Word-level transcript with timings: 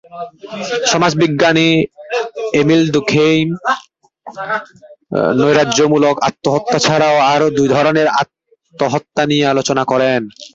সমাজবিজ্ঞানী 0.91 1.69
Emile 2.59 2.83
Durkheim 2.93 3.47
নৈরাজ্যমূলক 5.37 6.15
আত্মহত্যা 6.29 6.77
ছাড়াও 6.85 7.17
আরও 7.33 7.47
দুই 7.57 7.67
ধরনের 7.75 8.07
আত্মহত্যা 8.21 9.23
নিয়ে 9.31 9.45
আলোচনা 9.53 9.83
করেন। 9.91 10.21